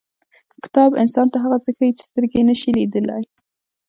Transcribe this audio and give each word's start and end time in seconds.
•کتاب 0.63 0.89
انسان 1.03 1.27
ته 1.33 1.37
هغه 1.43 1.57
څه 1.63 1.69
ښیي 1.75 1.91
چې 1.97 2.03
سترګې 2.09 2.37
یې 2.39 2.47
نشي 2.49 2.71
لیدلی. 2.77 3.23